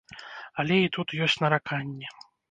Але 0.61 0.77
і 0.85 0.89
тут 0.95 1.13
ёсць 1.25 1.35
нараканні. 1.43 2.07